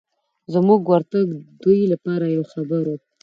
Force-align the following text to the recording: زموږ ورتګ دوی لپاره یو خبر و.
زموږ 0.53 0.81
ورتګ 0.91 1.27
دوی 1.63 1.81
لپاره 1.93 2.25
یو 2.35 2.43
خبر 2.51 2.83
و. 2.89 2.93